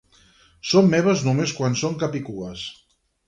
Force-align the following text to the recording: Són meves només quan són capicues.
Són 0.69 0.87
meves 0.93 1.21
només 1.27 1.53
quan 1.59 1.77
són 1.83 1.99
capicues. 2.05 2.67